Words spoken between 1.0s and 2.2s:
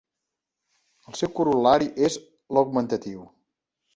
El seu corol·lari és